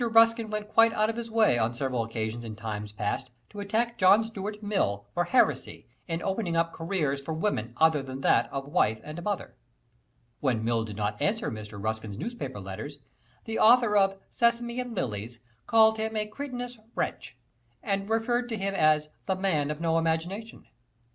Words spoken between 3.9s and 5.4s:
John Stuart Mill for